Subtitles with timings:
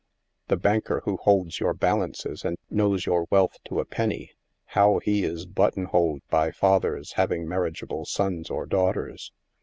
[0.47, 4.31] The banker who holds your balances and knows your wealth to a penny,
[4.65, 9.31] how he is button holed by fathers having marriageable sons or daughters.